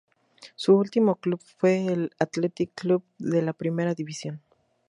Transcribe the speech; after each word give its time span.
Su 0.55 0.75
último 0.77 1.13
club 1.17 1.39
fue 1.59 1.85
el 1.85 2.09
Athletic 2.17 2.71
Club 2.73 3.03
de 3.19 3.43
la 3.43 3.53
Primera 3.53 3.93
División. 3.93 4.41